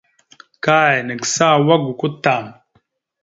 Kay 0.65 0.95
nagsáawak 1.07 1.79
gokwa 1.85 2.07
tam. 2.23 2.45